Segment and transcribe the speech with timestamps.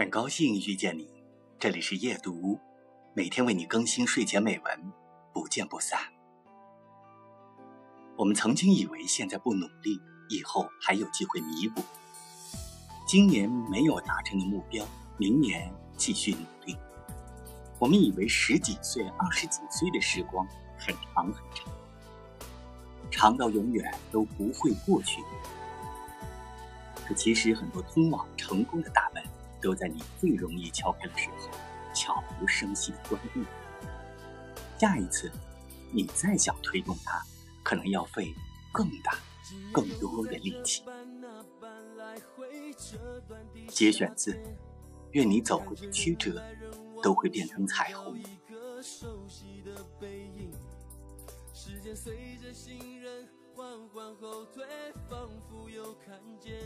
[0.00, 1.06] 很高兴遇见你，
[1.58, 2.58] 这里是夜读，
[3.12, 4.92] 每天为你更新睡前美文，
[5.30, 6.00] 不见不散。
[8.16, 10.00] 我们曾经以为现在不努力，
[10.30, 11.82] 以后还有机会弥补。
[13.06, 14.82] 今年没有达成的目标，
[15.18, 16.74] 明年继续努力。
[17.78, 20.48] 我们以为十几岁、二十几岁的时光
[20.78, 21.72] 很长很长，
[23.10, 25.20] 长到永远都不会过去。
[27.06, 29.22] 可其实很多通往成功的大门。
[29.60, 31.48] 都在你最容易敲开的时候，
[31.94, 33.44] 悄无声息的关闭。
[34.78, 35.30] 下一次，
[35.92, 37.22] 你再想推动它，
[37.62, 38.34] 可能要费
[38.72, 39.18] 更大、
[39.72, 40.82] 更多的力气。
[43.68, 44.38] 节选自：
[45.12, 46.42] 愿你走过的曲折，
[47.02, 48.18] 都会变成彩虹。
[51.52, 54.64] 时间随着行人缓缓后退，
[55.08, 56.59] 仿佛又看见。